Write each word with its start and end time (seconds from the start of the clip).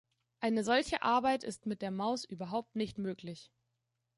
Eine 0.39 0.63
solche 0.63 1.03
Arbeit 1.03 1.43
ist 1.43 1.67
mit 1.67 1.83
der 1.83 1.91
Maus 1.91 2.25
überhaupt 2.25 2.75
nicht 2.75 2.97
möglich. 2.97 3.51